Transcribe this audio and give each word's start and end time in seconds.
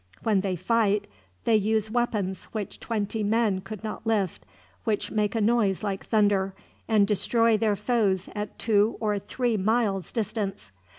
When 0.23 0.41
they 0.41 0.55
fight 0.55 1.05
they 1.43 1.55
use 1.57 1.91
weapons 1.91 2.45
which 2.45 2.79
twenty 2.79 3.23
men 3.23 3.61
could 3.61 3.83
not 3.83 4.03
lift, 4.07 4.45
which 4.83 5.11
make 5.11 5.35
a 5.35 5.39
noise 5.41 5.83
like 5.83 6.07
thunder, 6.07 6.55
and 6.87 7.05
destroy 7.05 7.55
their 7.55 7.75
foes 7.75 8.27
at 8.33 8.57
two 8.57 8.97
or 8.99 9.19
three 9.19 9.57
miles' 9.57 10.11
distance. 10.11 10.71